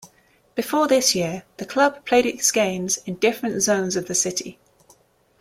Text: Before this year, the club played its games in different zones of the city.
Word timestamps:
Before 0.55 0.87
this 0.87 1.13
year, 1.13 1.43
the 1.57 1.65
club 1.67 2.05
played 2.07 2.25
its 2.25 2.49
games 2.51 2.97
in 3.05 3.17
different 3.17 3.61
zones 3.61 3.95
of 3.95 4.07
the 4.07 4.15
city. 4.15 4.57